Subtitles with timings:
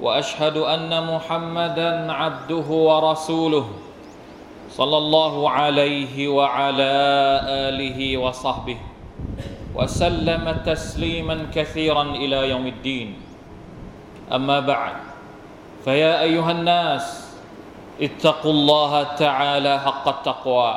[0.00, 3.66] وأشهد أن محمدا عبده ورسوله
[4.70, 6.92] صلى الله عليه وعلى
[7.70, 8.78] آله وصحبه
[9.74, 13.08] وسلم تسليما كثيرا إلى يوم الدين.
[14.34, 14.96] أما بعد
[15.84, 17.04] فيا أيها الناس
[18.02, 20.74] اتقوا الله تعالى حق التقوى.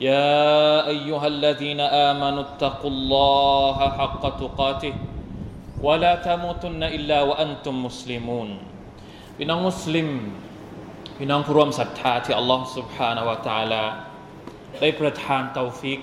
[0.00, 4.94] يا أيها الذين آمنوا اتقوا الله حق تقاته.
[5.87, 8.49] ولا تموتن الا وانتم مسلمون
[9.37, 10.09] พี่น้องมุสลิม
[11.17, 13.83] พี่น้องผู้ร่วมศรัทธาที่อัลลอฮ์ سبحانه และ تعالى
[14.79, 15.99] ได้ประทานเตาฟิก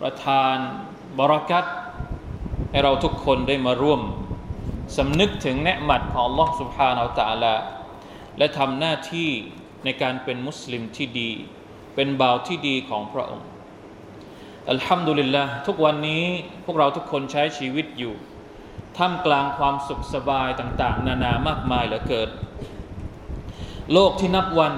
[0.00, 0.56] ประทาน
[1.18, 1.66] บารักัต
[2.70, 4.00] ให้เราทุกคนได้มาร่วม
[4.96, 7.54] สำนึกถึงเนืหมัดของอัลลอฮ์ سبحانه และ تعالى
[8.38, 9.30] และทำหน้าที่
[9.84, 11.30] ในการเป็นมุสลิมที่ดี
[11.94, 13.48] เป็นบ่าวที่ดีของพระองค์
[14.70, 16.24] อัลฮัมดุลิลละทุกวันนี้
[16.64, 18.14] พวกเราทุกคนใช้ชีวิตอยู่
[18.97, 22.29] ท่ามกลางความสุขสบายต่างๆ นานามากมายเหลือเกิน
[23.93, 24.73] โลกที่นับวัน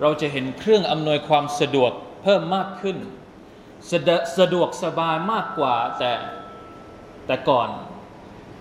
[0.00, 2.96] เราจะเห็นเครื่องอำนวยความสะดวกเพิ่มมากขึ้น
[3.90, 6.12] สะดสะดวกสบายมากกว่าแต่
[7.26, 7.68] แต่ก่อน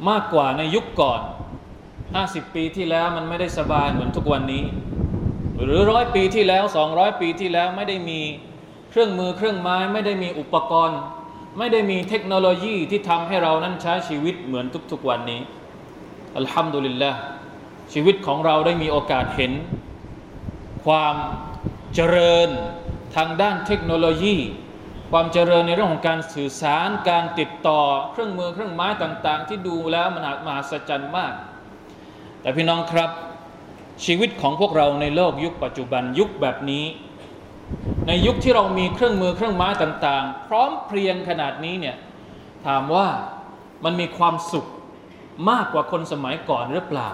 [0.10, 1.22] มากกว่าในยุคก่อน
[1.88, 4.64] 50 ปีที่แล้วมันไม่ได้สบายเหมือนทุกวันนี้
[5.64, 8.20] หรือร้อยปีที่แล้ว 200 ปีที่แล้วไม่ได้มี
[8.90, 11.00] เครื่องมือเครื่องไม้ไม่ได้มีอุปกรณ์
[11.58, 15.42] ไม่ได้มีเทคโนโลยีที่ทำให้เรานั้นใช้ชีวิตเหมือนทุกๆวันนี้
[16.38, 17.12] อัลฮัมดุลิลละ
[17.94, 19.54] ชีวิตของเราได้มีโอกาสเห็น
[20.86, 21.16] ความ
[21.96, 22.50] เจริญ
[23.16, 24.38] ทางด้านเทคโนโลยี
[25.12, 27.82] ความเจริญในเรื่องของการสื่อสาร การติดต่อ
[28.12, 31.34] เครื่องมือเครื่องไม้ต่างๆ ที่ดูแล้วมันมหัศจรรย์มาก
[32.42, 33.12] แต่พี่น้องครับ
[34.06, 36.86] ชีวิตของพวกเราในโลกยุคปัจจุบันยุคแบบนี้
[38.08, 41.96] ในยุคที่เรามีเครื่องมือเครื่องไม้ต่าง ๆ พร้อมเพรียงขนาดนี้เนี่ย
[42.66, 43.08] ถามว่า
[43.84, 44.66] มันมีความสุข
[45.50, 47.10] มากกว่าคนสมัยก่อนหรือเปล่า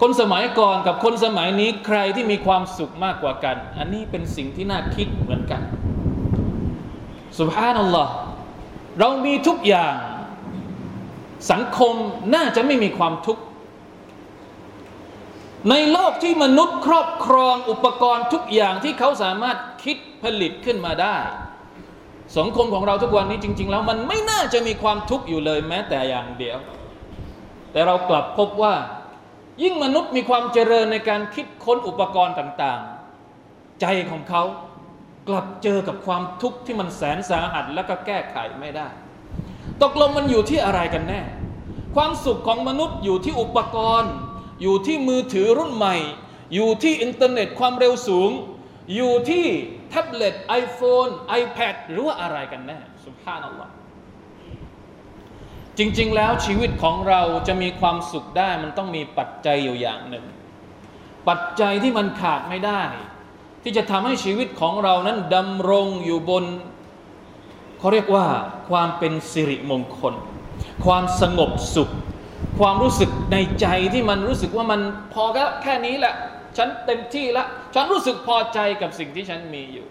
[0.00, 5.62] คนสมัยก่อนกับคนสมัยนี้ใครที่มีความสุขมากกว่ากัน อันนี้เป็นสิ่งที่น่าคิดเหมือนกัน
[7.38, 8.12] สุบฮานัลลอฮ์
[8.98, 9.94] เรามีทุกอย่าง
[11.52, 11.94] สังคม
[12.34, 13.42] น่าจะไม่มีความทุกข์
[15.70, 21.16] ในโลกที่มนุษย์ครอบครองอุปกรณ์ทุกอย่างที่เขาสามารถคิดผลิตขึ้นมาได้
[22.36, 26.58] สังคมของเราทุกวันนี้จริง ๆ แล้วมันไม่น่าจะมีความทุกข์อยู่เลยแม้แต่อย่างเดียว
[27.72, 28.74] แต่เรากลับพบว่า
[29.62, 34.42] ยิ่งมนุษย์มีความเจริญในการคิดค้นอุปกรณ์ต่างๆ ใจของเขา
[35.28, 38.88] กลับเจอกับความทุกข์ที่มันแสนสาหัสและก็แก้ไขไม่ได้
[39.82, 41.22] ตกลงมันอยู่ที่อะไรกันแน่
[41.96, 44.12] ความสุขของมนุษย์อยู่ที่อุปกรณ์
[44.62, 45.96] อยู่ที่มือถือรุ่นใหม่
[46.54, 48.30] อยู่ที่อินเทอร์เน็ตความเร็วสูง
[48.94, 49.46] อยู่ที่
[49.90, 53.72] แท็บเล็ต iPhone iPad หรือว่าอะไรกันแน่สุภาพนัลลอฮ์
[55.78, 60.24] จริง ๆ แล้วชีวิตของเราจะมีความสุขได้มันต้องมีปัจจัยอยู่อย่างหนึ่ง
[61.28, 62.82] ปัจจัยที่มันขาดไม่ได้
[63.62, 66.44] ที่จะทำให้ชีวิตของเรานั้นดำรงอยู่บน
[67.78, 68.26] เขาเรียกว่า
[68.70, 70.14] ความเป็นสิริมงคล
[70.84, 71.90] ความสงบสุข
[72.58, 74.80] ความรู้สึกในใจที่มันรู้สึกว่ามัน
[75.14, 76.14] พอแล้วแค่นี้แหละ
[76.56, 79.86] ฉันเต็มที่ละ ฉันรู้สึกพอใจกับสิ่งที่ฉันมีอยู่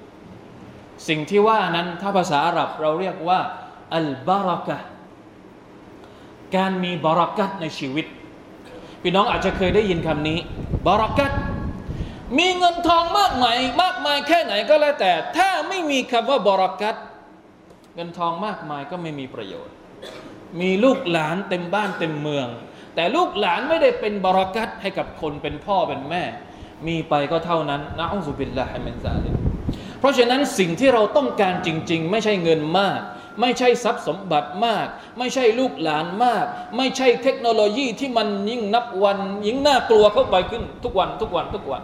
[1.08, 3.40] สิ่งที่ว่านั้นถ้าภาษาอาหรับเราเรียกว่า
[3.96, 4.78] อัลบารักะ
[6.56, 8.06] การมีบารักัตในชีวิต
[9.02, 10.40] พี่น้องอาจจะเคยได้ยินคำนี้
[10.88, 11.32] บารักัต
[12.38, 16.96] มีเงินทองมากมายมากมายแค่ไหนก็แล้วแต่ ถ้าไม่มีคำว่าบารักัต
[17.96, 19.76] เงินทองมากมายก็ไม่มีประโยชน์
[20.62, 22.48] มีลูกหลานเต็มบ้านเต็มเมือง
[22.96, 26.24] แต่ลูกหลานไม่ได้เป็นบรากัตให้กับคนเป็นพ่อเป็นแม่
[26.88, 29.36] มีไปก็เท่านั้นนะอัลลอฮฺบิลลาฮิมินซาลิม
[30.00, 33.00] เพราะฉะนั้นสิ่งที่เราต้องการจริง ๆ ไม่ใช่เงินมาก
[33.42, 34.86] ไม่ใช่ทรัพย์สมบัติมาก
[35.18, 36.46] ไม่ใช่ลูกหลานมาก
[36.78, 41.82] ไม่ใช่เทคโนโลยีที่มันยิ่งนับวัน ยิ่งน่ากลัวเข้าไปขึ้นทุกวันทุกวันทุกวัน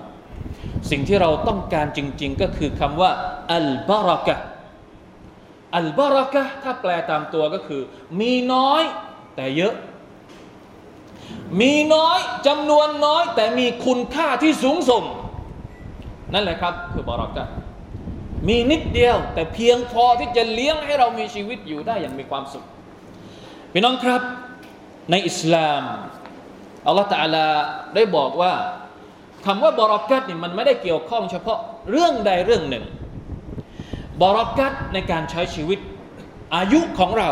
[0.92, 3.12] สิ่งที่เราต้องการจริง ๆ ก็คือคำว่า
[3.54, 4.36] อัลบารักะ
[5.78, 7.82] อัลบารักะถ้าแปลตามตัวก็คือ
[8.20, 8.84] มีน้อย
[9.36, 9.74] แต่เยอะ
[11.62, 15.04] มีน้อยจำนวนน้อยแต่มีคุณค่าที่สูงส่ง
[16.34, 17.44] นั่นแหละครับ คือบารักะ
[18.48, 22.66] มีนิดเดียว แต่เพียงพอที่จะเลี้ยงให้เรามีชีวิตอยู่ได้อย่างมีความสุข
[23.72, 24.22] พี่น้องครับ
[25.12, 25.84] ในอิสลาม
[26.88, 27.48] อัลลอฮฺตาลา
[27.96, 28.54] ได้บอกว่า
[29.46, 31.60] คำว่าบารักัตนี่มันไม่ได้เกี่ยวข้องเฉพาะ
[31.92, 32.86] เรื่องใดเรื่องหนึ่ง
[34.22, 35.80] บรักัตในการใช้ชีวิต
[36.56, 37.30] อายุของเรา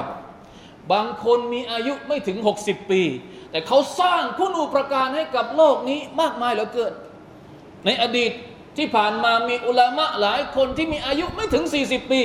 [0.91, 3.01] บางคนมีอายุไม่ถึง 60 ปี
[3.51, 6.94] แต่เขาสร้างคุณูปการให้กับโลกนี้มากมายเหลือเกิน
[7.86, 8.31] ในอดีต
[8.77, 12.21] ที่ผ่านมามีอุลามะหลายคนที่มีอายุไม่ถึง 40 ปี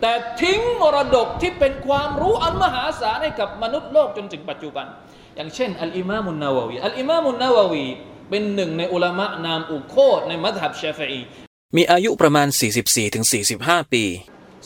[0.00, 4.86] แต่ทิ้งมรดกที่เป็นความรู้อันมหาศาลให้กับมนุษย์โลกจนถึงปัจจุบัน
[5.36, 7.84] อย่างเช่น อัลอิมามุนนาววีอัลอิมามุนนาววี
[8.30, 11.20] เป็นหนึ่งในอุลามะนามอุโคตในมัธยับชาฟี
[11.76, 12.48] มีอายุประมาณ
[13.20, 14.04] 44-45 ปี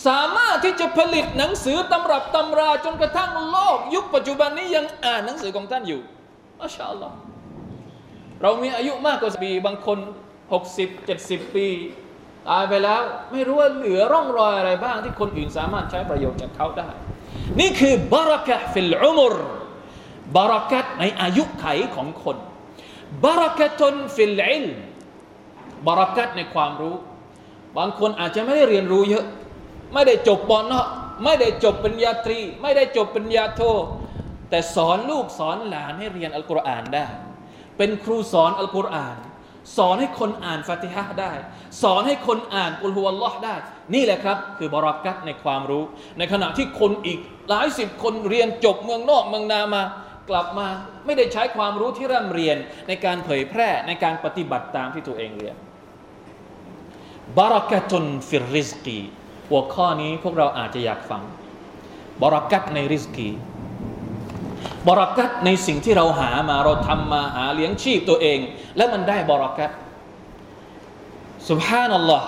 [0.06, 6.00] สามารถที่จะผลิตหนังสือตำรับตำราจนกระทั่งโลกยุคปัจจุบันนี้ยังอ่านหนังสือของท่านอยู่
[6.62, 7.16] ما شاء الله
[8.42, 9.98] เรามีอายุมากกว่าปีบางคน
[10.56, 11.66] 60 70 ปี
[12.48, 16.88] ตายไปแล้วไม่รู้ว่าเหลือร่องรอยอะไรบ้างที่คนอื่นสามารถใช้ประโยชน์จากเขาได้
[17.60, 19.34] นี่คือบารักะฟิลอุมร
[20.36, 22.36] บารักะในอายุไขของคน
[23.24, 24.91] بركة في العلم
[25.86, 26.94] بركة ในความรู้
[27.78, 29.24] บางคนอาจจะไม่ได้เรียนรู้เยอะ
[29.92, 30.86] ไม่ได้จบปอนเนาะ
[31.24, 33.62] ไม่ได้จบปริญญาตรี ไม่ได้จบปริญญาโท
[34.50, 37.06] แต่สอนลูกสอนหลานให้เรียนอัลกุรอานได้
[37.78, 39.16] เป็นครูสอนอัลกุรอาน
[39.76, 41.32] สอนให้คนอ่านฟาติฮะได้
[41.82, 43.54] สอนให้คนอ่านอุลฮุวัลลอฮ์ได้
[43.94, 45.84] นี่แหละครับ คือบรากัตในความรู้
[46.18, 47.18] ในขณะที่คนอีก
[47.48, 49.82] หลายสิบคนเรียนจบเมืองนอกเมืองนามา
[50.30, 50.68] กลับมา
[51.06, 52.56] ไม่ได้ใช้ความรู้ที่ร่ำเรียน
[52.88, 55.56] ในการเผยแพร่ในการปฏิบัติตามที่ตัวเองเรียน
[57.38, 58.98] บารักตุนฟิริสกี
[59.48, 61.22] หัวข้อนี้พวกเราอาจจะอยากฟัง
[62.22, 63.30] บารักัตในริสกี
[64.88, 68.38] บารักัตในสิ่งที่เราหามาเราทำมาหาเลี้ยงชีพตัวเอง
[68.76, 69.70] แล้วมันได้บารักัต
[71.48, 72.26] สุบฮานัลลอฮ์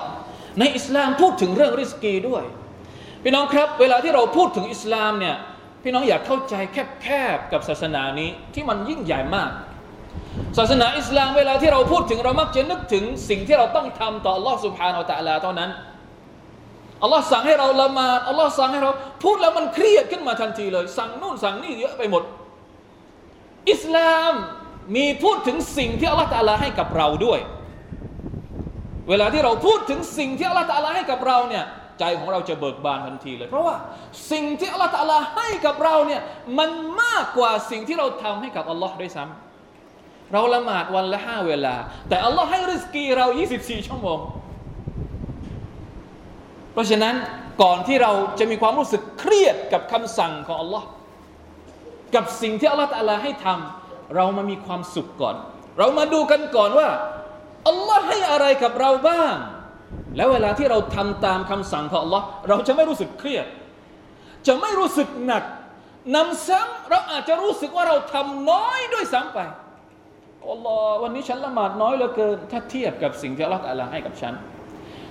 [0.58, 2.44] ในอิสลามพูดถึงเรื่องริสกีด้วย
[3.22, 5.36] พี่น้องครับ เวลาที่เราพูดถึงอิสลามเนี่ย
[5.82, 6.54] พี่น้องอยากเข้าใจ
[7.02, 9.50] แคบๆกับศาสนานี้ที่มันยิ่งใหญ่มาก
[10.57, 15.69] ศาสนาอิสลามเวลาที่เราพูดถึงเรามักจะนึกถึงสิ่งที่เราต้องทำต่อ Allah سبحانه และ تعالى เท่านั้น
[17.03, 18.91] อัลลอฮ์สั่งให้เราละหมาดอัลลอฮ์สั่งให้เรา
[19.23, 22.23] พูดแล้วมันเครียดขึ้นมาทันทีเลย สั่งนู่นสั่งนี่เยอะไปหมด
[23.71, 24.33] อิสลาม
[24.95, 27.39] มีพูดถึงสิ่งที่อัลลอฮฺตาลาให้กับเราด้วย
[29.09, 31.63] เวลาที่เราพูดถึงสิ่งที่อัลลอฮฺตาลาให้กับเราเนี่ย
[31.99, 33.75] ใจของเราจะเบิกบานทันทีเลย เพราะว่า
[34.31, 36.21] สิ่งที่อัลลอฮฺตาลาให้กับเราเนี่ย
[36.59, 36.69] มัน
[37.01, 39.49] มากกว่าสิ่งที่เราทำให้กับอัลลอฮ์ด้วยซ้ำ
[40.32, 41.74] เราละหมาดวันละห้าเวลา
[42.08, 43.26] แต่อัลลอฮ์ให้ริสกีเรา
[43.56, 44.18] 24 ชั่วโมง
[46.72, 47.14] เพราะฉะนั้น
[47.62, 50.86] ก่อนที่เราจะมีความรู้สึกเครียดกับคำสั่งของอัลลอฮ์
[52.14, 55.36] กับสิ่งที่อัลลอฮฺตะลาให้ทำเรามามีความสุขก่อน
[55.78, 56.88] เรามาดูกันก่อนว่า
[57.68, 59.34] อัลลอฮ์ให้อะไรกับเราบ้าง
[60.16, 63.46] แล้วเวลาที่เราทำตามคำสั่งของอัลลอฮ์เราจะไม่รู้สึกเครียด
[64.46, 65.44] จะไม่รู้สึกหนัก
[66.16, 69.38] นำซ้ำเราอาจจะรู้สึกว่าเราทำน้อยด้วยซ้ำไป
[70.52, 74.34] อัลลอฮ์วันนี้ฉันละหมาดน้อยเหลือเกิน ถ้าเทียบกับสิ่งที่อัลลอฮ์ให้กับฉัน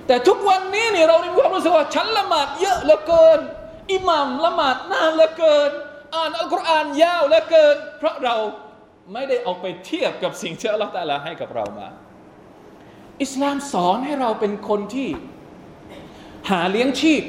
[0.07, 3.39] แต่ทุกวันนี้เนี่ยเรามีความรู้สึกว่าฉันละหมาดเยอะเหลือเกิน
[3.93, 5.71] อิหมัมละหมาดนานเหลือเกิน
[6.15, 8.35] อ่านอัลกุรอานยาวเหลือเกิน เพราะเรา
[9.13, 11.87] ไม่ได้เอาไปเทียบกับสิ่งที่อัลลอฮฺให้กับเรามา
[13.23, 15.09] อิสลามสอนให้เราเป็นคนที่
[16.49, 17.23] หาเลี้ยงชีพ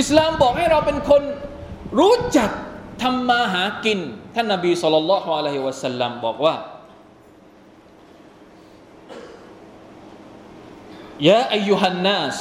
[0.00, 1.22] อิสลามบอกให้เราเป็นคน
[1.98, 2.50] รู้จัก
[3.02, 3.98] ทำมาหากิน
[4.34, 6.54] ท่านนบีสุลต่านละฮ์อะลัยฮิวะสัลลัมบอกว่า
[11.29, 12.37] ยาอายุฮันนัส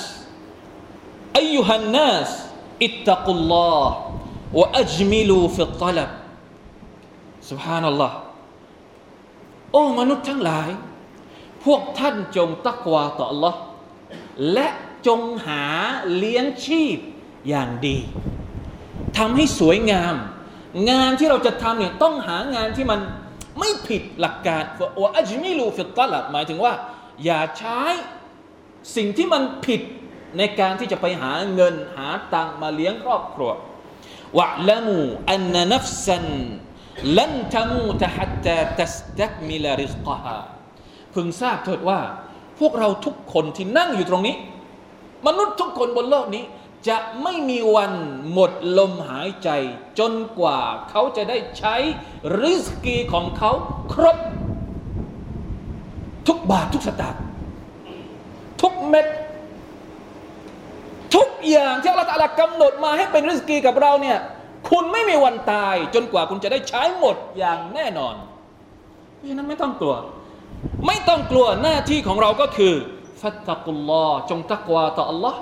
[1.38, 2.28] อายุฮันนัส
[2.84, 3.94] อิตตะกุลลอฮ์
[4.58, 6.10] วะอัจมิลูฟิตตลับ
[7.48, 8.16] سبحان อัลลอฮ์
[9.72, 10.68] โอ้มนุษย์ทั้งหลาย
[11.64, 13.54] พวกท่านจงตักวาต่อ Allah
[14.52, 14.68] และ
[15.06, 15.64] จงหา
[16.16, 16.98] เลี้ยงชีพ
[17.48, 17.98] อย่างดี
[19.18, 20.14] ทำให้สวยงาม
[20.90, 23.00] งานที่เราจะทำเนี่ยต้องหางานที่มัน
[23.58, 24.62] ไม่ผิดหลักการ
[25.00, 26.72] ว่าอัจมิลูฟิตตลับหมายถึงว่า
[27.24, 27.80] อย่าใช้
[28.95, 29.81] สิ่งที่มันผิด
[30.37, 33.51] ในการที่จะไปหาเงินหาตังมาเลี้ยงครอบครัว
[34.37, 40.37] واعلموا أن نفسا لن تموت حتى تستكمل رزقها
[41.13, 41.99] พึงทราบเถิดว่า
[42.59, 44.35] พวกเราทุกคนที่นั่งอยู่ตรงนี้
[45.27, 46.43] มนุษย์ทุกคนบนโลกนี้
[46.87, 47.93] จะไม่มีวัน
[48.31, 49.49] หมดลมหายใจ
[49.99, 50.59] จนกว่า
[50.89, 51.75] เขาจะได้ใช้
[52.41, 53.51] ริสกีของเขา
[53.93, 54.17] ครบ
[56.27, 57.21] ทุกบาททุกสตางค์
[58.61, 59.07] ทุกเม็ด
[61.15, 64.17] ทุกอย่างที่อัลลอฮฺกำหนดมาให้เป็นริสกีกับเราเนี่ย
[64.69, 68.15] คุณไม่มีวันตาย จนกว่าคุณจะได้ใช้หมดอย่างแน่นอน
[69.15, 69.95] เพราะฉะนั้นไม่ต้องกลัว
[70.87, 72.73] ไม่ต้องกลัวหน้าที่ของเราก็คือ
[73.21, 75.35] ฟัตตะกุลลอจงตักวาต่อ Allah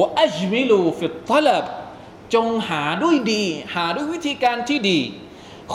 [0.00, 1.64] วะอัจมิลูฟิตตลับ
[2.34, 5.00] จงหาด้วยดี หาด้วยวิธีการที่ดี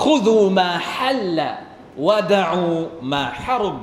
[0.03, 1.49] คุดูมาฮัลละ
[2.07, 2.63] วะดะอู
[3.13, 3.77] มาฮารุม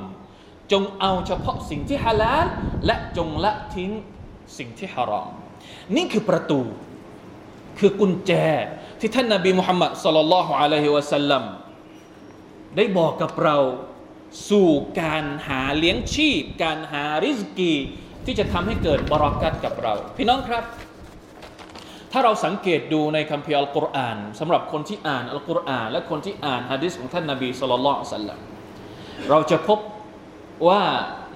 [0.71, 2.45] จงเอาเฉพาะสิ่งที่ฮาลาล
[2.85, 3.91] และจงละทิ้ง
[4.57, 5.31] สิ่งที่ฮารอม
[5.95, 6.61] นี่คือประตู
[7.79, 8.31] คือกุญแจ
[8.99, 11.43] ที่ท่านนาบีมุฮัมมัดสลลัลลอฮุอะลัยฮิวะสัลลัม
[12.75, 13.57] ได้บอกกับเรา
[14.49, 14.69] สู่
[15.01, 17.73] การหาเลี้ยงชีพ การหาริสกี
[18.25, 20.63] ที่จะทำให้เกิดบรักัตกับเรา พี่น้องครับ
[22.11, 28.39] ถ้าเราสังเกตดูในคัมภีร์อัลกุรอานสำหรับคนที่อ่านอัลกุรอาน และคนที่อ่านฮะดิษของท่านนาบีสุลต่านสัลลัม
[29.29, 29.79] เราจะพบ
[30.67, 30.81] ว่า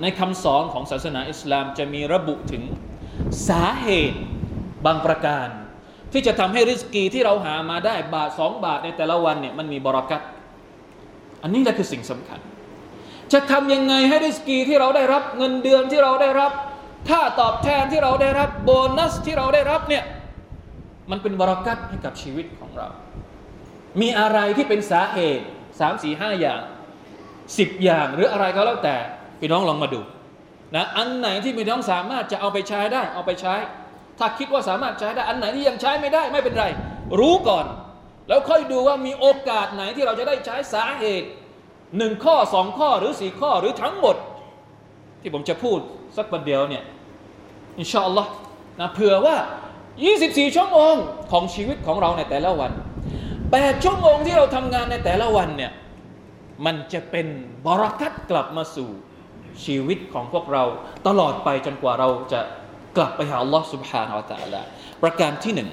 [0.02, 2.64] ในคำสอนของศาสนาอิสลามจะมีระบุถึง
[3.50, 4.20] สาเหตุ
[4.86, 5.48] บางประการ
[6.12, 10.22] ที่จะทำให้ริสกีที่เราหามาได้บาทสองบาทในแต่ละวันเนี่ยมันมีบรักัต
[11.44, 12.40] อันนี้แหละคือสิ่งสำคัญ
[13.34, 16.52] จะทำยังไงให้ริสกีที่เราได้รับเงินเดือนที่เราได้รับ
[17.10, 20.04] ค่าตอบแทนที่เราได้รับโบนัสที่เราได้รับเนี่ย
[21.12, 22.88] มันเป็นบรักัตให้กับชีวิตของเรา
[24.02, 25.46] มีอะไรที่เป็นสาเหตุ
[25.80, 26.62] สามสี่ห้าอย่าง
[27.58, 28.96] สิบอย่างหรืออะไรก็แล้วแต่
[29.40, 30.02] พี่น้องลองมาดู
[30.76, 33.56] นะอันไหนที่พี่น้องสามารถจะเอาไปใช้ได้เอาไปใช้
[34.20, 36.66] ถ้าคิดว่าสามารถใช้ได้อันไหนที่ยังใช้ไม่ได้ไม่เป็นไร
[37.20, 37.66] รู้ก่อน
[38.28, 41.28] แล้วค่อยดูว่ามีโอกาสไหนที่เราจะได้ใช้สาเหตุ
[41.98, 44.16] หนึ่งข้อสองข้อหรือสี่ข้อหรือทั้งหมด
[45.22, 45.80] ที่ผมจะพูด
[46.18, 46.84] สักประเดี๋ยวเนี่ย
[47.80, 48.32] อินชาอัลลอฮ์
[48.80, 49.36] นะเผื่อว่า
[49.96, 50.96] 24 ชั่วโมง
[51.32, 52.72] ของชีวิตของเราในแต่ละวัน
[53.28, 55.72] 8 ชั่วโมงที่เราทำงานในแต่ละวันเนี่ย
[56.65, 57.27] มันจะเป็น
[57.67, 58.91] บรักัตกลับมาสู่
[59.65, 60.65] ชีวิตของพวกเรา
[61.07, 62.41] ตลอดไปจนกว่าเราจะ
[62.97, 64.63] กลับไปหาอัลลอฮ์ سبحانه และ تعالى
[65.03, 65.71] ประการที่หนึ่ง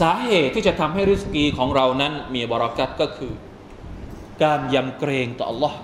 [0.00, 3.32] สาเหตุที่จะทำให้ริสกีของเรานั้นมีบรักัตก็คือ
[4.44, 5.74] การยำเกรงต่อ Allah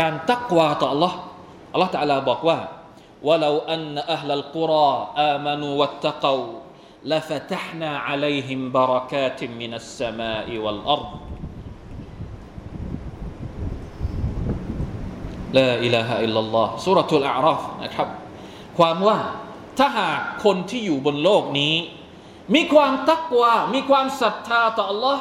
[0.00, 1.12] การตักวาต่อ Allah
[1.72, 2.58] อัลลอฮ์ تعالى บอกว่า
[3.28, 4.88] ولو أن أهل القرى
[5.32, 6.46] آمنوا واتقوا
[7.04, 11.10] لفتحنا عليهم بركات من السماء والأرض
[15.57, 18.07] ลาอิลาฮะอิลลัลลอฮ์สุรทูลอาราฟนะครับ
[18.77, 19.17] ความว่า
[19.77, 21.75] ถ้าหากคนที่อยู่บนโลกนี้
[22.55, 25.17] มีความตักวา มีความศรัทธาต่อ Allah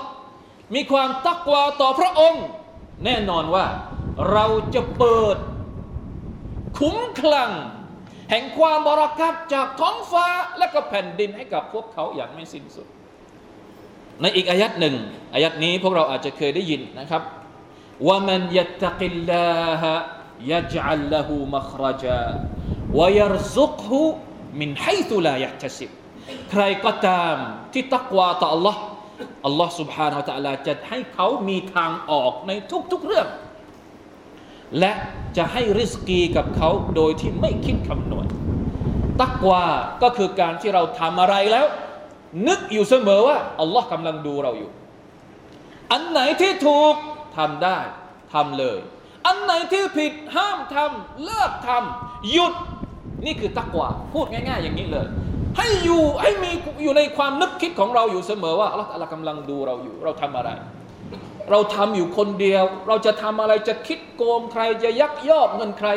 [0.74, 2.44] มีความตักวาต่อพระองค์
[3.04, 3.66] แน่นอนว่า
[4.32, 5.36] เราจะเปิด
[6.78, 7.50] คุ้มคลัง
[8.30, 10.26] แห่งความบรากัตจากท้องฟ้า
[10.58, 12.86] และก็แผ่นดินให้กับพวกเขาอย่างไม่สิ้นสุด
[14.20, 14.94] ในอีกอายัดหนึ่ง
[15.34, 17.22] อายัดนี้พวกเราอาจจะเคยได้ยินนะครับ
[18.06, 19.48] ว่ามันยัตกิลลา
[19.82, 19.96] ฮะ
[20.51, 22.23] يجعل له مخرجا
[22.97, 23.91] ويرزقه
[24.59, 25.89] من حيث لا يحتسب
[26.51, 27.35] ใครก็ตาม
[27.73, 28.77] ที่ตักวาต่อ Allah
[29.47, 32.51] Allah سبحانه และ تعالى จะให้เขามีทางออกใน
[32.91, 33.27] ทุกๆเรื่อง
[34.79, 34.91] และ
[35.37, 38.25] จะให้ริสกีกับเขาโดยที่ไม่คิดคำนวณ
[39.21, 39.63] ตักวา
[40.03, 41.65] ก็คือการที่เราทำอะไรแล้ว
[42.47, 44.71] นึกอยู่เสมอว่าอัลลอฮ์กำลังดูเราอยู่
[45.91, 46.95] อันไหนที่ถูก
[47.37, 47.77] ทำได้
[48.33, 48.79] ทำเลย
[49.26, 52.54] อันไหนที่ผิดห้ามทำเลิกทำหยุด
[53.26, 55.06] นี่คือตักวาพูดง่าย ๆ อย่างนี้เลย
[55.56, 56.50] ให้อยู่ให้มี
[56.82, 60.50] อยู่ในความนึกคิดของเราอยู่เสมอว่าอัลลอฮฺกำลังดูเราอยู่ เราทำอะไร
[61.50, 65.88] เราทำอยู่คนเดียว เราจะทำอะไรจะคิดโกงใครจะยักยอกเงินใคร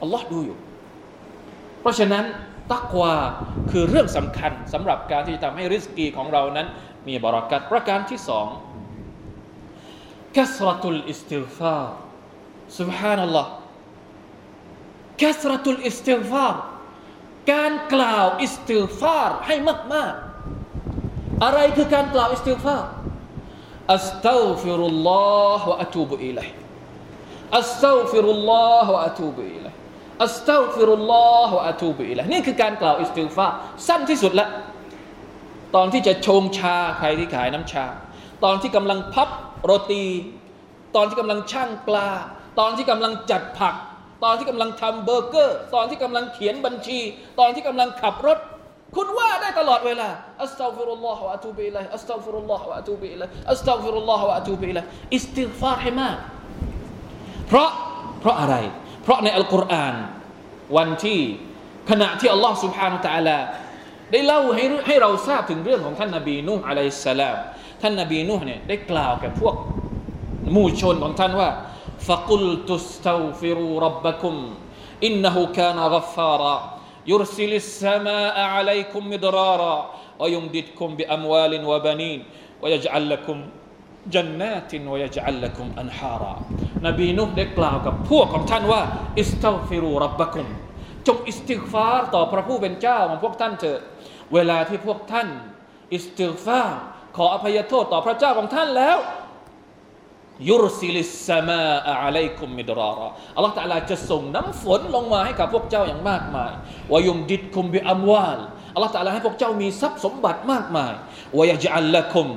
[0.00, 0.56] อัลลอฮ์ดูอยู่
[1.80, 2.24] เพราะฉะนั้น
[2.72, 3.14] ตักวา
[3.70, 6.66] คือเรื่องสำคัญสำหรับการที่จะทำให้ริสกีของเรานั้น
[7.08, 8.46] มีبركاتประการที่สอง
[10.36, 11.76] كثرة الاستغفار
[12.78, 13.50] سبحان الله
[15.22, 16.54] كثرة الاستغفار
[17.52, 19.54] การกล่าวاستغفارให้
[19.92, 20.12] มาก
[20.76, 22.84] ๆ อะไรคือการกล่าวاستغفار
[23.94, 25.10] أستغفر الله
[25.44, 33.50] وأتوب إليه أستغفر الله وأتوب إليه أستغفر الله وأتوب إليهนี่คือการกล่าวاستغفار
[33.88, 34.48] สั้นที่สุดละ
[35.74, 37.86] ตอนที่จะชงชาใครที่ขายน้ำชา
[38.44, 39.30] ตอนที่กำลังพับ
[39.64, 40.06] โรตี
[40.94, 42.10] ตอนที่กำลังชั่งปลา
[42.59, 43.75] ตอนที่กำลังจัดผัก
[44.23, 46.99] ตอนที่กำลังทำเบอร์เกอร์ ตอนที่กำลังเขียนบัญชี
[47.39, 48.39] ตอนที่กำลังขับรถ
[48.95, 50.09] คุณว่าได้ตลอดเวลา
[50.43, 54.83] อัสตัฟิรุลลอฮฺวะอะตูบิอิลัยอัสตัฟิรุลลอฮฺวะอะตูบิอิลัยอัสตัฟิรุลลอฮฺวะอะตูบิอิลัย
[55.15, 56.17] อิสติฆฟารให้มาก
[57.47, 57.69] เพราะ
[58.19, 58.55] เพราะอะไร
[59.03, 59.95] เพราะในอัลกุรอาน
[60.77, 61.19] วันที่
[61.89, 63.37] ขณะที่อัลลอฮ์ سبحانه และ تعالى
[64.11, 67.37] ได้เล่าให้ให้เราทราบถึงเรื่องของท่านนบีนูฮ์อะลัยฮิสสลาม
[67.81, 69.55] ท่านนบีนูฮ์เนี่ยได้กล่าวกับพวก
[70.51, 71.49] หมู่ชนของท่านว่า
[72.07, 74.35] فقلت استغفروا ربكم
[75.03, 76.55] إنه كان غفارا
[77.07, 79.75] يرسل السماء عليكم مدرارا
[80.19, 82.19] ويمددكم بأموال وبنين
[82.61, 83.37] ويجعل لكم
[84.07, 86.35] جنات ويجعل لكم أنحارا
[86.87, 88.81] นบีนุได้กล่าวกับพวกของท่านว่า
[89.19, 90.47] อิสตัฟิรูรับบักุม
[91.07, 93.79] จงอิสติกฟารต่อพระผู้เป็นเจ้าของพวกท่านเถิด
[94.33, 95.27] เวลาที่พวกท่าน
[95.93, 96.69] อิสติกฟาร
[97.17, 98.97] ขออภัยโทษต่อพระเจ้าของท่านแล้ว
[100.49, 101.63] ยุรซิลิสสมา
[102.03, 106.53] อะลัยคุมมิดราระอัลลอฮฺตะลาจะส่งน้ำฝนลงมาให้กับพวกเจ้าอย่างมากมาย
[106.93, 108.39] วายุมดิดคุมบิอัมวาล
[108.73, 110.93] อัลลอฮฺตะลาให้พวกเจ้ามีทรัพย์สมบัติมากมาย
[111.37, 112.27] วายจัลละคุม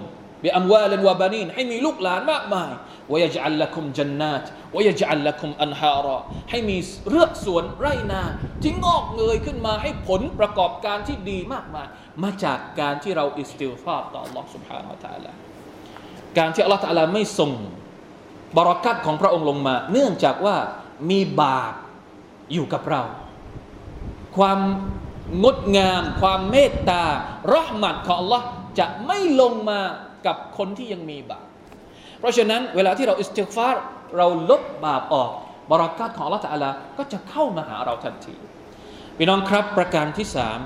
[0.44, 2.72] บิอัมวาลวะบานีนให้มีลูกหลานมากมาย
[3.12, 4.42] วายจัลละคุมจันนาต
[4.76, 6.18] วายจัลละคุมอันฮาระ
[6.50, 6.78] ให้มี
[7.10, 8.22] เรือกสวนไรนา
[8.62, 11.86] ที่งอกเงยขึ้นมาให้ผลประกอบการที่ดีมากมาย
[12.22, 15.32] มาจากการที่เราอิสติลฟาต่อ Allah سبحانه และ تعالى
[16.38, 17.52] การที่อัลลอฮฺตะลาไม่ส่ง
[18.57, 20.55] บารักัตของพระองค์ลงมา เนื่องจากว่า
[21.09, 21.73] มีบาป
[22.53, 23.01] อยู่กับเรา
[24.37, 24.59] ความ
[25.43, 27.03] งดงาม ความเมตตา
[27.53, 28.41] รหมัดของ Allah
[28.79, 29.81] จะไม่ลงมา
[30.25, 31.45] กับคนที่ยังมีบาป
[32.19, 33.75] เพราะฉะนั้นเวลาที่เราอิสติฟาร
[34.17, 35.31] เราลบบาปออก
[35.69, 38.35] บารักัตของ Allah ตะลาก็จะเข้ามาหาเราทันที
[39.17, 40.59] พี่น้องครับประการที่สาม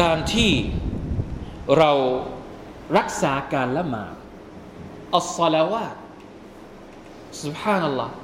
[0.00, 0.52] การที่
[1.78, 1.92] เรา
[2.98, 4.15] รักษาการละหมาด
[5.14, 5.94] อัลสลาวาต
[7.42, 8.14] สุภานัลลอฮ์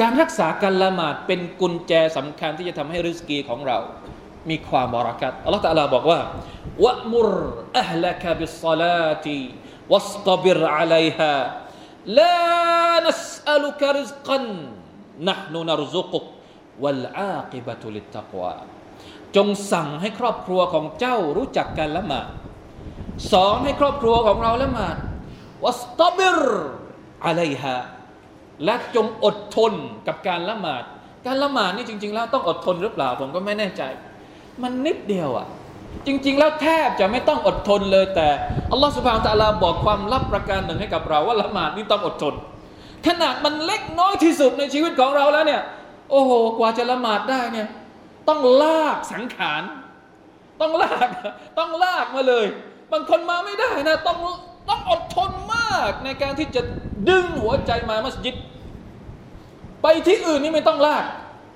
[0.00, 3.78] การรักษาการละหมาดเป็นกุญแจสำคัญที่จะทำให้ริสกีของเรา
[4.50, 6.20] มีความบารักัตอัลลอฮฺตะลาบอกว่า
[6.84, 7.30] วะมุร
[7.80, 9.38] อัลละกบิสลาติ
[9.92, 11.32] วัสตบิรอะลัยฮา
[12.18, 14.44] ลานัสอัลุกริซกัน
[15.28, 16.24] นะห์นุนรซุกุก
[16.82, 18.54] วัลอาคิบะตุลิตตักวา
[19.36, 22.28] จงสั่งให้ครอบครัวของเจ้ารู้จักการละหมาด
[23.32, 24.96] สอนให้ครอบครัวของเราละหมาด
[25.64, 26.40] วัสตบิร
[27.26, 27.76] อะลัยฮา
[28.64, 29.72] และจงอดทน
[30.06, 30.82] กับการละหมาด
[31.26, 33.82] การละหมาดนี่จริง ๆ แล้วต้องอดทนหรือเปล่า ผมก็ไม่แน่ใจ
[34.62, 35.46] มันนิดเดียวอะ
[36.06, 38.28] จริง ๆ แล้วแทบจะไม่ต้องอดทนเลยแต่
[38.70, 42.34] อัลลอฮฺสุบฮานตะลาบอกความลับประการหนึ่งให้กับเราว่าละหมาดนี่ต้องอดทน
[43.06, 45.62] ขนาดมันเล็กน้อยที่สุดในชีวิตของเราแล้วเนี่ย
[46.10, 47.68] โอ้โห กว่าจะละหมาดได้เนี่ย
[48.28, 49.62] ต้องลากสังขาร
[50.60, 51.08] ต้องลาก
[51.58, 52.46] ต้องลากมาเลย
[52.92, 54.18] บางคนมาไม่ได้นะ ต้อง
[54.68, 56.62] ต้องอดทนากในการที่จะ
[57.08, 58.34] ดึงหัวใจมามัสยิด
[59.82, 61.04] ไปที่อื่นนี่ไม่ต้องลาก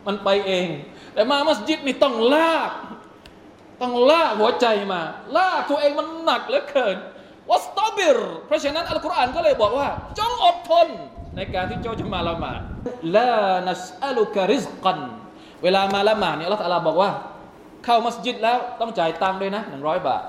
[0.06, 0.68] มันไปเอง
[1.14, 2.70] แต่มามัสยิดนี่ต้องลาก
[3.82, 5.00] ต้องลากหัวใจมา
[5.36, 6.96] ลากตัวเองมันหนักเหลือเกิน
[7.50, 9.88] วัสตอบิรเพราะฉะนั้นอัลกุรอานก็เลยบอกว่า
[10.18, 10.88] จงอดทน
[11.36, 12.60] ในการที่เจ้าจะมาละหมาด
[13.16, 13.32] ลา
[13.66, 14.98] นัสอัลุกริซกัน
[15.62, 17.10] เวลามาละหมาดเนี่ยอัลลอฮฺบอกว่า
[17.84, 20.22] เข้ามัสยิดแล้วต้องจ่ายตังค์ด้วยนะหนึ่งร้อยบาท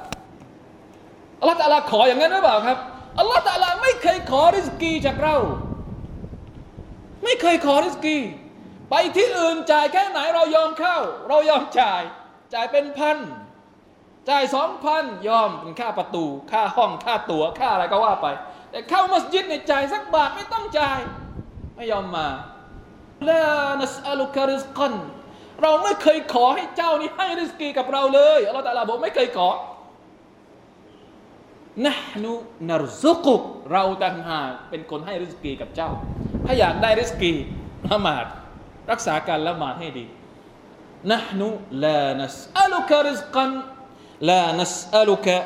[1.40, 2.78] อัลลอฮฺขออย่างนั้นหรือเปล่าครับ
[3.20, 5.38] อัลลอฮฺตะลาไม่เคยขอริสกีจากเรา
[7.24, 8.18] ไม่เคยขอริสกี
[8.90, 10.98] ไปที่อื่นจ่ายแค่ไหนเรายอมเข้า
[11.30, 12.02] เรายอมจ่าย
[12.54, 13.18] จ่ายเป็นพัน
[14.30, 18.28] จ่ายสองพันยอมเป็นค่าประตู ค่าห้องค่าตั๋วค่าอะไรก็ว่าไป
[18.72, 21.00] แต่เข้ามัสยิดเนี่ยจ่ายสักบาทไม่ต้องจ่าย
[21.76, 22.28] ไม่ยอมมา
[23.28, 23.46] ลา
[23.80, 24.94] นัสอัลุคาริสกัน
[25.62, 29.50] เราไม่เคยขอให้เจ้านี่ให้ริสกีกับเราเลยอัลลอฮฺตะลาบอกไม่เคยขอ
[31.86, 32.32] นะนู
[32.70, 35.90] นารซุกุกเราต่างหากเป็นคนให้ริสกีกับเจ้า
[36.46, 37.32] ถ้าอยากได้ริสกี
[37.92, 38.26] ละหมาด
[38.92, 40.06] รักษาการละหมาดให้ดี
[41.12, 41.48] นะนู
[41.84, 43.52] ลานัสอัลุกะริสกัน
[44.30, 45.38] ลานัสอัลุกะ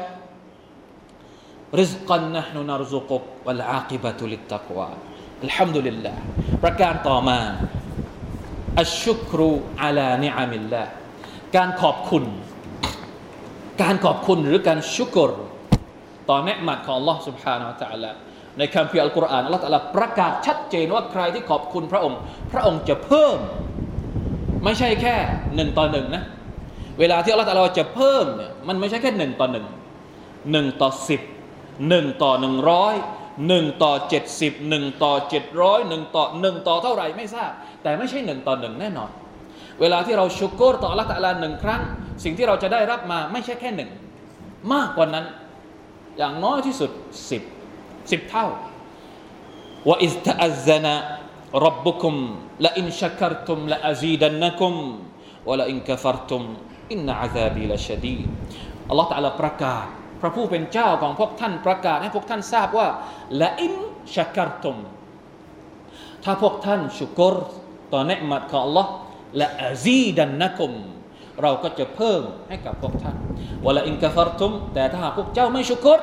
[1.80, 4.90] ริสกันนะนูนารซุกุกวัลอาคิบะตุลิตตักวา
[5.44, 6.20] อัลฮัมดุลิลลาห์
[6.64, 7.40] ประการต่อมา
[8.82, 9.50] อัชชุครู
[9.84, 10.92] อาลานิอามิลลาห์
[11.56, 12.24] การขอบคุณ
[13.82, 15.32] การขอบคุณหรือการชุกร
[16.32, 18.12] ต่อแนืมัดของ Allah سبحانه และ تعالى
[18.58, 19.64] ในคัมภีร์อัลกุรอานอัลลอฮฺ
[19.96, 22.20] ประกาศชัดเจนว่าใครที่ขอบคุณพระองค์
[22.52, 23.38] พระองค์จะเพิ่ม
[24.64, 25.16] ไม่ใช่แค่
[25.56, 26.24] หนึ่งต่อหนึ่งนะ
[27.00, 29.66] เวลาที่อัลลอฮฺจะเพิ่มเนี่ยมันไม่ใช่แค่หนึ่งต่อหนึ่ง
[30.52, 31.22] หนึ่งต่อสิบ
[31.90, 32.96] หนึ่งต่อหนึ่งร้อย
[33.48, 37.52] หนึ่งต่อเจ็ดสิบหนึ่งต่อเจ็ดร้อยหนึ่งต่อหนึ่งต่อเท่าไหร่ไม่ทราบ
[37.84, 39.10] แต่ไม่ใช่หนึ่งต่อหนึ่งแน่นอน
[39.82, 41.82] เวลาที่เราชุกโกรต่ออัลลอฮฺหนึ่งครั้ง
[42.24, 43.90] สิ่งที่เราจะได้รับมาไม่ใช่แค่หนึ่ง
[44.74, 45.26] มากกว่านั้น
[46.22, 46.92] อย่างน้อยที่สุด
[47.30, 47.44] สิบ
[48.12, 48.48] สิบเท่า
[49.88, 50.96] ว่าอิสตะอัซนะ
[51.66, 52.16] รับบุคุม
[52.66, 54.74] ละอินชักรตุมละอาซีดันนักุม
[55.50, 56.44] วละอินกฟรตุม
[56.92, 58.20] อินนะอาซาบีละชดี
[58.90, 59.86] อัลลอฮฺตะลาประกาศ
[60.22, 62.88] พระผู้เป็นเจ้าของพวกท่านประกาศให้พวกท่านทราบว่า
[63.42, 63.74] ละอิน
[64.16, 64.78] ชักรตุม
[66.24, 67.36] ถ้าพวกท่านชุกร
[67.94, 68.86] ต่อเนืมัดของ Allah
[69.42, 70.74] ละอาซีดันนักุม
[71.42, 73.16] เราก็จะเพิ่มให้กับพวกท่าน
[73.66, 76.00] วลาอินกาฟารทุมแต่ถ้าหากพวกเจ้าไม่ชุกร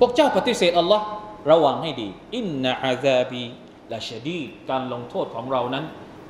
[0.00, 1.06] พวกเจ้าปฏิเสธอัลลอฮ์
[1.50, 3.42] ระวังให้ดีอินนาอาซาบี
[3.92, 5.84] ละชดีการลงโทษของเรานั้น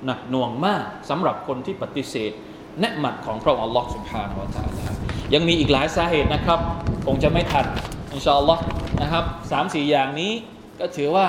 [0.07, 2.33] หนักหน่วงมากสำหรับคนที่ปฏิเสธ
[2.81, 4.87] แนะมัดของพระองค์อัลลอฮ์สุบฮานาวะตาลา
[5.35, 6.59] ยังมีอีกหลายสาเหตุนะครับ
[7.07, 7.67] คงจะไม่ทัน
[8.13, 8.63] อินชาอัลลอฮ์
[9.03, 10.33] นะครับสามสี่อย่างนี้
[10.81, 11.29] ก็ถือว่า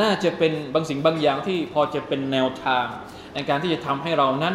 [0.00, 2.84] น่าจะเป็นบางสิ่งบางอย่างที่พอจะเป็นแนวทาง
[3.34, 4.54] ในการที่จะทำให้เรานั้น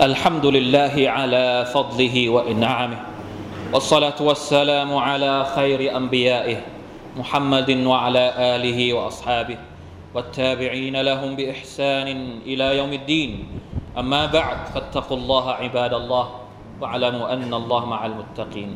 [0.00, 3.00] الحمد لله على فضله وإنعامه
[3.72, 6.58] والصلاة والسلام على خير أنبيائه
[7.16, 8.24] محمد وعلى
[8.56, 9.58] آله وأصحابه
[10.14, 12.08] والتابعين لهم بإحسان
[12.46, 13.30] إلى يوم الدين
[13.98, 16.26] أما بعد فاتقوا الله عباد الله
[16.80, 18.72] واعلموا أن الله مع المتقين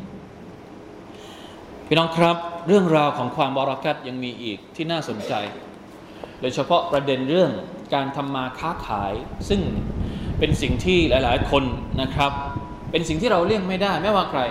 [1.87, 2.37] พี่น้องครับ
[2.67, 5.33] เรื่องราวของความบารักัตยังมีอีกที่น่าสนใจ
[6.41, 7.51] โดยเฉพาะประเด็นเรื่อง
[7.93, 9.13] การทำมาค้าขาย
[9.49, 9.61] ซึ่ง
[10.39, 11.63] เป็นสิ่งที่หลาย ๆ คน
[12.01, 12.31] นะครับ
[12.91, 14.41] เป็นสิ่งที่เราเลี่ยงไม่ได้ไม่ว่าใคร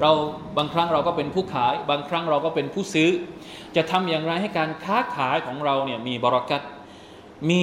[0.00, 0.10] เรา
[0.58, 3.10] บางครั้งเราก็เป็นผู้ขาย บางครั้งเราก็เป็นผู้ซื้อ
[3.76, 6.62] จะทำอย่างไรให้การค้าขายของเราเนี่ยมีบรักัต
[7.50, 7.62] มี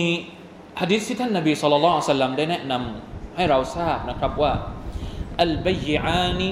[0.80, 4.54] ฮะดิษที่ท่านนบีสุลต่านสัลลัมได้แนะนำให้เราทราบนะครับว่า
[5.44, 6.50] อัลบัยอานี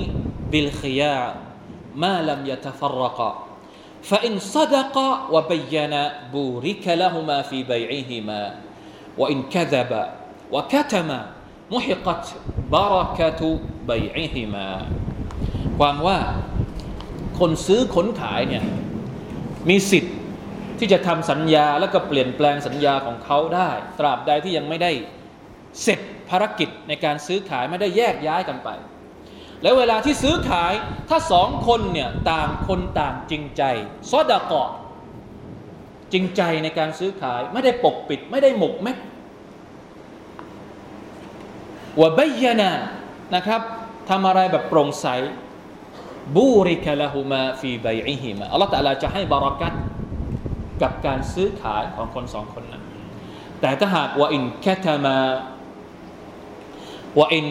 [0.52, 1.20] บิลขยา
[2.04, 3.22] มาลัมยะตฟรรก
[4.10, 8.42] فإن صدقا وبينا بورك لهما في بيعهما
[9.18, 10.04] وإن كذبا
[10.54, 11.22] وكتما
[11.74, 12.26] محقت
[12.76, 13.42] بركة
[13.90, 14.70] بيعهما
[15.80, 16.20] ความว่า
[17.40, 18.64] คนซื้อคนขายเนี่ย
[19.70, 20.16] มีสิทธิ์
[20.80, 24.92] ที่จะทำสัญญาแล้วก็เปลี่ยนแปลงสัญญาของเขาได้ ตราบใดที่ยังไม่ได้
[25.82, 28.70] เสร็จภารกิจในการซื้อขายไม่ได้แยกย้ายกันไป
[29.64, 30.74] แล้วเวลาที่ซื้อขาย
[31.10, 33.64] ถ้าสองคนเนี่ยต่างคนต่างจริงใจ
[34.10, 34.64] ซอดากอ
[36.14, 38.98] จริงใจในการซื้อขายไม่ได้ปกปิด ไม่ได้หมกเม็ด
[42.01, 42.73] วะบยนา
[43.35, 43.61] นะครับ
[44.09, 45.07] ทำอะไรแบบโปร่งใส
[46.37, 49.73] บูริกะละหุมาฟีใบอิฮิมาอัลลอฮฺตะลาจะให้บารักัต
[50.83, 52.83] กับการซื้อขายของคนสองคนนั้น
[53.61, 55.19] แต่ถ้าหากว่าอินแคทมา
[57.19, 57.47] ว่าอิน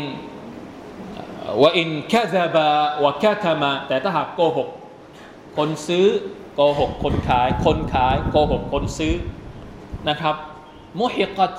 [1.61, 2.67] ว่าอินแคซาบะ
[3.03, 4.69] ว่าแคทมาแต่ถ้าหากโกหก
[5.57, 6.07] คนซื้อ
[6.55, 9.13] โกหกคนขาย คนขายโกหกคนซื้อ
[10.09, 10.35] นะครับ
[10.99, 11.57] มุฮิกัต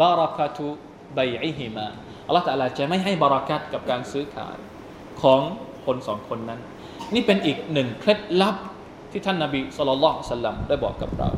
[0.00, 0.68] บารักตุ
[1.14, 1.86] ใบอิฮิมา
[2.28, 4.56] อัลลอฮฺตะลาจะไม่ให้บารักัตกับการซื้อขาย
[5.22, 5.40] ของ
[5.84, 6.60] คนสองคนนั้น
[7.14, 8.56] นี่เป็นอีกหนึ่งเคล็ดลับ
[9.12, 11.28] ที่ท่านนาบีสุลต่านสัลลัมได้บอกกับเรา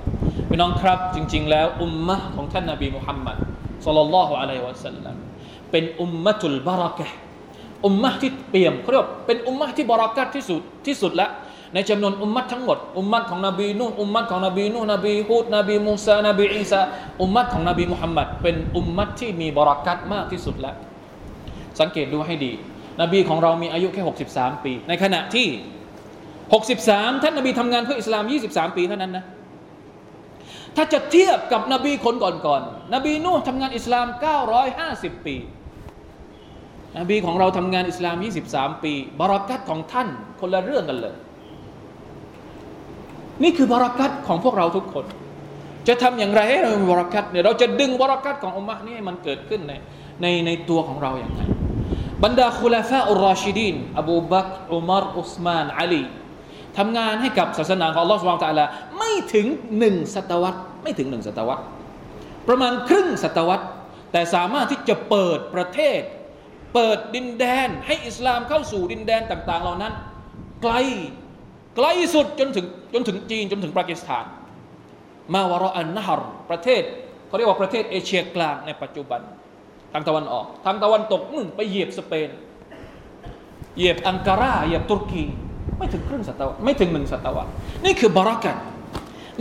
[0.48, 3.36] พี่น้องครับจริง ๆ แล้วอุมมะของท่านนาบีมุฮัมมัด
[3.84, 5.16] สุลลัลลอฮุอะลัยวะสัลลัม
[5.70, 7.06] เป็นอุมมะตุลบารักะ
[7.84, 11.30] อุมมะที่เปี่ยมเขาเรียกเป็นอุมมะที่บารักัตที่สุดที่สุดแล้ว
[11.74, 16.80] ในจำนวนอุมมัตทั้งหมด อุมมัตของนบีนูอุมมัตของนบีนูนบีฮูดนบีมูซานบีอีสา
[17.20, 20.76] อุมมัตของนบีมุฮัมมัดเป็นอุมมัตที่มีบารักัตมากที่สุดแล้ว
[21.80, 22.52] สังเกตดูให้ดี
[23.00, 24.02] นบีของเรามีอายุแค่
[24.32, 25.48] 63 ปี ในขณะที่
[26.70, 29.24] 63 ท่านนบีทำงานเพื่ออิสลาม 23 ปีเท่านั้นนะ
[30.76, 34.06] ถ้าจะเทียบกับนบีคนก่อนๆนบีนูทำงานอิสลาม
[34.66, 35.36] 950 ปี
[36.98, 38.16] นบีของเราทำงานอิสลาม
[38.50, 40.08] 23 ปีบารักัตของท่าน
[40.40, 41.14] คนละเรื่องกันเลย
[43.42, 45.04] นี่คือบารักัตของพวกเราทุกคน
[45.88, 49.72] จะทำอย่างไรให้เรามีบารักัตเนี่ยเราจะดึงบารักัตของอุมมะนี่ให้มันเกิดขึ้นใน
[50.22, 51.42] ในในตัวของเราอย่างไร
[52.24, 56.02] บรรดาคุลาฟาอุรอชิดีนอบูบักอุมารอุสมานอาลี
[56.78, 58.66] ทำงานให้กับศาสนาของอัลลอฮฺสุบานตะลา
[58.98, 59.46] ไม่ถึง
[59.78, 61.62] หนึ่งศตวรรษ ไม่ถึงหนึ่งศตวรรษ
[62.48, 63.66] ประมาณครึ่งศตวรรษ
[64.12, 66.00] แต่สามารถที่จะเปิดประเทศ
[66.74, 69.92] เปิดดินแดน ให้อิสลามเข้าสู่ดินแดนต่าง ๆ เหล่านั้น
[70.62, 70.74] ไกล
[71.76, 74.24] ไกลสุดจนถึงจนถึงจีนจนถึงปากีสถาน
[75.34, 76.82] มาวารอันนฮรประเทศ
[77.26, 79.20] เขาเรียกว่าประเทศเอเชียกลางในปัจจุบัน
[79.92, 82.28] ทางตะวันออก ทางตะวันตกนู่นไปเหยียบสเปน
[83.76, 85.24] เหยียบอังการาเหยียบตุรกี
[85.78, 87.50] ไม่ถึงครึ่งศตวรรษไม่ถึงหนึ่งศตวรรษ
[87.84, 88.56] นี่คือบารักัน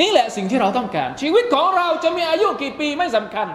[0.01, 3.47] นี่แหละสิ่งที่เราต้องการ ชีวิตของเราจะมีอายุกี่ปีไม่สำคัญ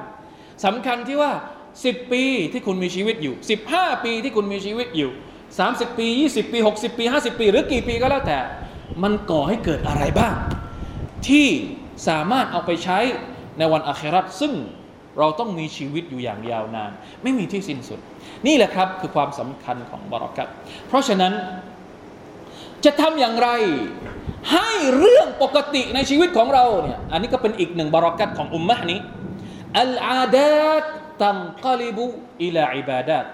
[0.64, 1.32] สำคัญที่ว่า
[1.72, 3.34] 10 ปีที่คุณมีชีวิตอยู่
[3.70, 5.10] 15 ปีที่คุณมีชีวิตอยู่
[5.58, 8.38] 30 ปี 20 ปี 60 ปี 50 ปี หรือกี่ปีก็แล้วแต่
[9.02, 10.34] มันก่อให้เกิดอะไรบ้าง
[11.28, 11.48] ที่
[12.08, 12.98] สามารถเอาไปใช้
[13.58, 14.52] ในวันอาคราตซึ่ง
[15.18, 16.90] เราต้องมีชีวิตอยู่อย่างยาวนาน
[17.22, 18.00] ไม่มีที่สิ้นสุด
[18.46, 20.48] นี่แหละครับคือความสำคัญของบารักัต
[20.88, 21.32] เพราะฉะนั้น
[22.84, 23.48] จะทำอย่างไร
[24.52, 29.00] ให้เรื่องปกติในชีวิตของเราเนี่ยอันนี้ก็เป็นอีกหนึ่งบารักัตของอุมมะนี้
[29.80, 30.84] อัลอาดาต
[31.22, 32.04] ตังกลิบุ
[32.42, 33.24] อิลาอิบาดาต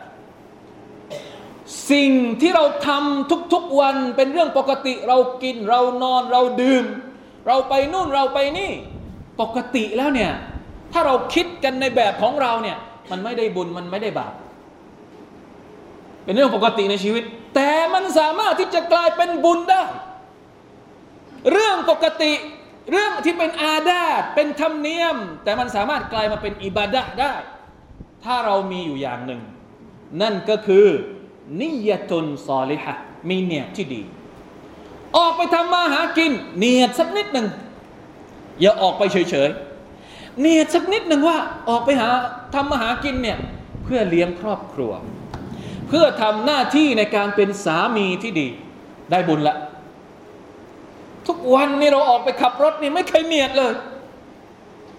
[1.90, 6.84] สิ่งที่เราทำทุกๆวันเป็นเรื่องปกติเรากินเรานอนเราดื่ม
[7.46, 8.70] เราไปนู่นเราไปนี่
[9.40, 10.32] ปกติแล้วเนี่ย
[10.92, 12.76] ถ้าเราคิดกันในแบบของเราเนี่ย
[13.10, 14.32] มันไม่ได้บุญมันไม่ได้บาป
[16.24, 19.82] เป็นเรื่องปกติในชีวิต แต่มันสามารถที่จะกลายเป็นบุญได้
[21.50, 22.32] เรื่องปกติ
[22.90, 24.02] เรื่องที่เป็นอาดา
[24.34, 27.32] เป็นธรรมเนียม แต่มันสามารถกลายมาเป็นอิบาดะได้
[28.24, 29.40] ถ้าเรามีอยู่อย่างหนึ่ง
[30.22, 30.86] นั่นก็คือ
[31.60, 32.94] นิยตุนซอลิฮะ
[33.28, 34.02] มีเนียที่ดี
[35.16, 37.46] ออกไปทำมาหากิน เนียดสักนิดหนึ่ง
[38.60, 39.16] อย่าออกไปเฉ
[39.48, 42.08] ยๆเนียดสักนิดหนึ่งว่าออกไปหา
[42.54, 43.38] ทำมาหากินเนี่ย
[43.84, 44.92] เพื่อเลี้ยงครอบครัว
[45.88, 48.48] เพื่อทำหน้าที่ในการเป็นสามีที่ดี
[49.10, 49.56] ได้บุญละ
[51.26, 53.72] ทุกวันนี่เราออกไปขับรถนี่ไม่เคยเนียดเลย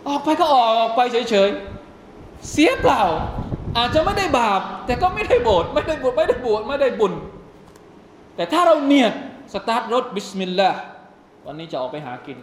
[0.07, 3.01] ออกไปก็ออกไปเฉยๆเสียเปล่า
[3.77, 7.13] อาจจะไม่ได้บาป แต่ก็ไม่ได้โบสไม่ได้บวชไม่ได้บวชไม่ได้บุญ
[8.35, 9.13] แต่ถ้าเราنية
[9.53, 10.79] สตาร์ทรถبسم الله
[11.45, 12.37] วันนี้จะออกไปหากิน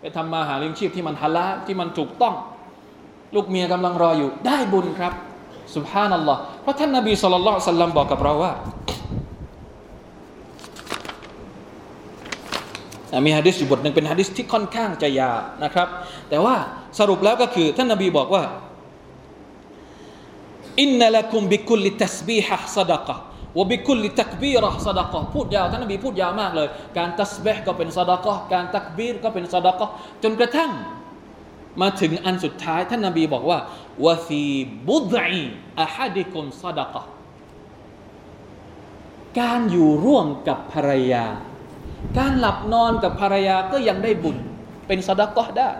[0.00, 2.34] ไปทำมาหาเลี้ยงชีพที่มันฮาลาลที่มันถูกต้อง
[3.34, 5.12] ลูกเมียกำลังรออยู่ได้บุญครับ
[5.76, 8.52] سبحان اللهเพราะท่านนบีصلى الله عليه وسلمบอกกับเราว่า
[13.26, 15.88] มีฮะดิษอยู่บทหนึ่งเป็นฮะดิษที่ค่อนข้างจะยาวนะครับ
[16.30, 16.54] แต่ว่า
[16.98, 18.42] สรุปแล้วก็คือท่านนบีบอกว่า
[20.82, 23.16] อินนัลกุมบิคุลิตัสบีฮะซดะกะ
[23.58, 29.86] วบิคุลิตักบีระซดะกะพูดยาวท่านนบีพูดยาวมากเลย การตัสบีก็เป็นซดะกะการตักบีรก็เป็นซดะกะ
[30.22, 30.70] จนกระทั่ง
[31.80, 33.58] มาถึงอันสุดท้ายท่านนบีบอกว่า
[34.04, 34.42] วะฟี
[34.88, 35.44] บุดอี
[35.82, 37.02] อะฮัดิคุมซดะกะ
[39.40, 41.24] การอยู่ร่วมกับภรรยา
[42.18, 44.36] การหลับนอนกับภรรยาก็ยังได้บุญ
[44.86, 45.70] เป็นสดาก็ได้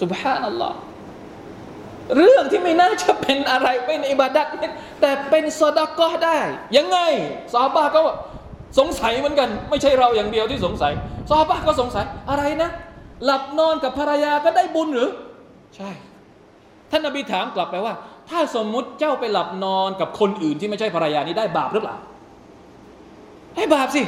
[0.00, 0.78] สุบฮานัลลอฮ์
[2.16, 4.46] เรื่องที่ไม่น่าจะเป็นอะไรเป็นอิบาดัต
[5.00, 6.38] แต่เป็นสดก็ได้
[6.76, 6.98] ยังไง
[7.52, 8.00] ซาบะก็
[8.78, 10.92] สงสัยเหมือนกัน ไม่ใช่เราอย่างเดียวที่สงสัย
[11.30, 12.70] ซาบะก็สงสัยอะไรนะ
[13.24, 15.10] หลับนอนกับภรรยาก็ได้บุญหรือ
[15.76, 15.90] ใช่
[16.90, 17.94] ท่านนบีถามกลับไปว่า
[18.30, 21.96] ถ้าสมมุติเจ้าไปหลับนอนกับคนอื่นที่ไม่ใช่ภรรยานี้ได้บาปหรือเปล่า
[23.56, 24.02] ให้บาปสิ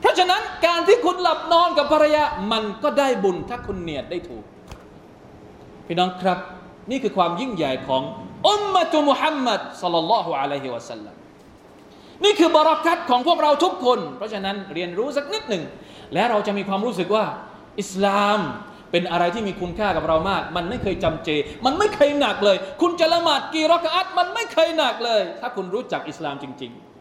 [0.00, 4.44] เพราะฉะนั้นการที่คุณหลับนอนกับภรรยามันก็ได้บุญถ้าคุณเนียดได้ถูก
[5.86, 6.38] พี่น้องครับ
[6.90, 8.02] นี่คือความยิ่งใหญ่ของ
[8.48, 11.14] อุมมะตุมุฮัมมัดสัลลัลลอฮุอะลัยฮิวะสัลลัม
[12.24, 15.64] นี่คือบารักัตของพวกเราทุกคน เพราะฉะนั้นเรียนรู้สักนิดหนึ่ง
[16.14, 17.24] และเราจะมีความรู้สึกว่า
[17.80, 18.40] อิสลาม
[18.92, 21.28] เป็นอะไรที่มีคุณค่ากับเรามาก มันไม่เคยจำเจ
[21.64, 26.93] มันไม่เคยหนักเลย คุณจะละหมาดกี่รักอัตมันไม่เคยหนักเลย ถ้าคุณรู้จักอิสลามจริง ๆ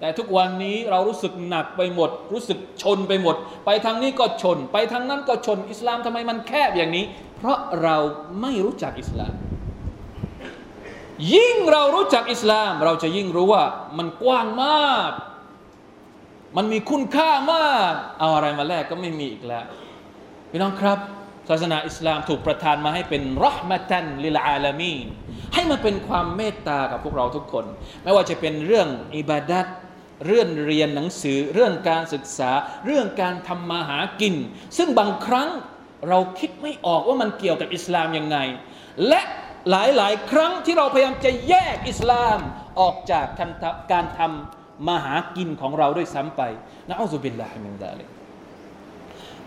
[0.00, 7.04] แต่ทุกวันนี้เรารู้สึกหนักไปหมด รู้สึกชนไปหมด ไปทางนี้ก็ชน ไปทางนั้นก็ชน อิสลามทำไมมันแคบอย่างนี้
[7.36, 7.96] เพราะเรา
[8.40, 9.34] ไม่รู้จักอิสลาม
[11.34, 13.64] ยิ่งเรารู้จักอิสลาม เราจะยิ่งรู้ว่า
[13.98, 15.10] มันกว้างมาก
[16.56, 19.64] มันมีคุณค่ามาก เอาอะไรมาแลกก็ไม่มีอีกแล้ว
[20.50, 20.98] พี่น้องครับ
[21.48, 25.06] ศาสนาอิสลามถูกประทานมาให้เป็นรหมตันลิลอาลามีน
[25.54, 27.64] ให้มันเป็นความเมตตากับพวกเราทุกคน
[28.02, 29.66] ไม่ว่าจะเป็นเรื่องอิบาดัต
[30.26, 32.50] เรื่องเรียนหนังสือเรื่องการศึกษา
[32.86, 34.34] เรื่องการทำมาหากิน
[34.76, 35.48] ซึ่งบางครั้ง
[36.08, 38.36] เราคิดไม่ออกว่ามันเกี่ยวกับอิสลามยังไง
[39.08, 39.22] และ
[39.70, 42.38] หลายๆ ครั้งที่เราพยายามจะแยกอิสลาม
[42.80, 43.26] ออกจาก
[43.92, 46.42] การทำมาหากินของเราด้วยซ้ำไป
[46.88, 48.04] นะอัลลอฮฺบิลลาฮิมินดาลิ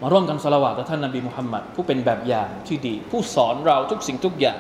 [0.02, 4.60] มาร่วมกันสละวาต่อท่านนบีมุฮัมมัดผู้เป็นแบบอย่างที่ดี ผู้สอนเราทุกสิ่งทุกอย่าง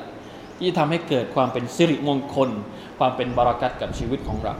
[0.60, 2.50] ที่ทำให้เกิดความเป็นสิริมงคล
[2.99, 4.55] ความเป็นบารักัตกับชีวิตของเรา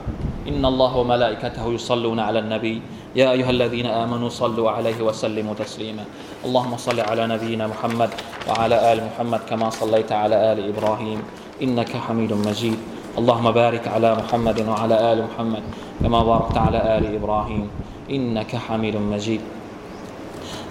[0.47, 2.73] อินนัลลอฮฺวะมะลาอิกะตะฮุยุศ็อลลูนอะลันนบี
[3.19, 6.03] ยาอัยฮัลลซีนอามานูศ็อลลูอะลัยฮิวะซัลลิมูตัสลีมา
[6.43, 8.09] อัลลอฮุมะศ็อลลิอะลานะบีนะมุฮัมมัด
[8.49, 11.19] วะอะลาอาลมุฮัมมัดกะมาศ็อลลัยตะอะลาอาลอิบรอฮีม
[11.63, 12.79] อินนะกะฮะมีดุมมะจีด
[13.13, 15.63] اللهم بارك على محمد وعلى آل محمد
[16.01, 17.63] كما باركت على آل إبراهيم
[18.09, 19.41] إنك حميد مجيد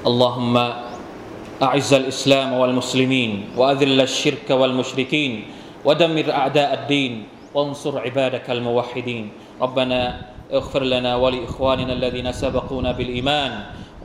[0.07, 0.55] اللهم
[1.63, 5.33] أعز الإسلام والمسلمين وأذل الشرك والمشركين
[5.87, 7.13] ودمر أعداء الدين
[7.58, 9.26] وانصر عبادك الموحدين.
[9.62, 10.22] ربنا
[10.54, 13.52] اغفر لنا ولإخواننا الذين سبقونا بالإيمان.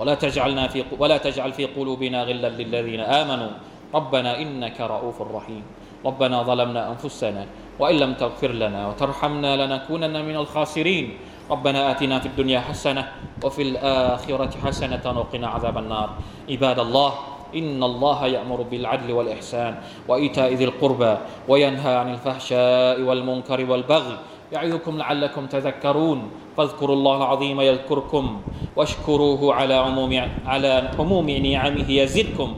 [0.00, 3.52] ولا تجعلنا في ولا تجعل في قلوبنا غلا للذين آمنوا.
[3.92, 5.64] ربنا إنك رؤوف رحيم.
[6.00, 7.46] ربنا ظلمنا أنفسنا
[7.78, 11.06] وإن لم تغفر لنا وترحمنا لنكونن من الخاسرين.
[11.50, 13.04] ربنا آتنا في الدنيا حسنة
[13.44, 16.08] وفي الآخرة حسنة وقنا عذاب النار.
[16.50, 17.12] عباد الله
[17.54, 19.74] إن الله يأمر بالعدل والإحسان
[20.08, 21.16] وإيتاء ذي القربى
[21.48, 24.16] وينهى عن الفحشاء والمنكر والبغي
[24.52, 28.40] يعظكم لعلكم تذكرون فاذكروا الله العظيم يذكركم
[28.76, 32.54] واشكروه على عموم على عموم نعمه يزدكم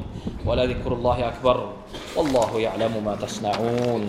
[0.47, 1.69] ولذكر الله أكبر
[2.17, 4.07] والله يعلم ما تصنعون